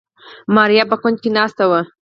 ماريا 0.55 0.83
په 0.91 0.95
کونج 1.01 1.17
کې 1.23 1.29
ناسته 1.37 1.63
وه. 1.69 1.81